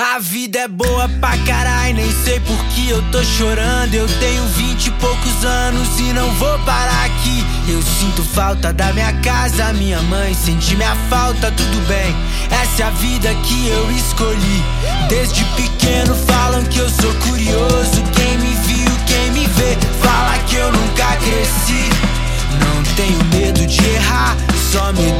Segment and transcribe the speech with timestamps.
[0.00, 3.92] A vida é boa pra caralho, nem sei por que eu tô chorando.
[3.92, 7.44] Eu tenho vinte e poucos anos e não vou parar aqui.
[7.66, 12.14] Eu sinto falta da minha casa, minha mãe sente minha falta, tudo bem.
[12.48, 14.64] Essa é a vida que eu escolhi.
[15.08, 18.00] Desde pequeno falam que eu sou curioso.
[18.14, 21.90] Quem me viu, quem me vê, fala que eu nunca cresci.
[22.60, 24.36] Não tenho medo de errar,
[24.70, 25.17] só medo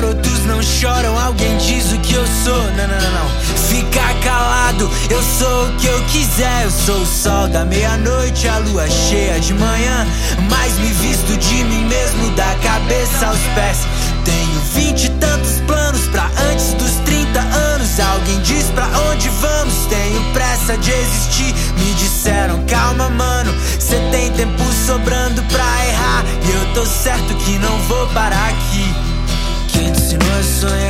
[0.00, 2.62] garotos não choram, alguém diz o que eu sou.
[2.72, 3.30] Não, não, não, não.
[3.68, 6.64] Fica calado, eu sou o que eu quiser.
[6.64, 10.06] Eu sou o sol da meia-noite, a lua cheia de manhã.
[10.48, 13.78] Mas me visto de mim mesmo, da cabeça aos pés.
[14.24, 18.00] Tenho vinte e tantos planos pra antes dos 30 anos.
[18.00, 21.54] Alguém diz pra onde vamos, tenho pressa de existir.
[21.76, 26.24] Me disseram, calma, mano, cê tem tempo sobrando pra errar.
[26.42, 29.09] E eu tô certo que não vou parar aqui.
[30.10, 30.89] Quem te ensinou a sonhar?